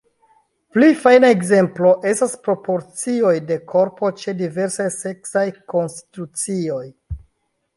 [0.75, 6.85] Pli fajna ekzemplo estas proporcioj de korpo ĉe diversaj seksaj konstitucioj.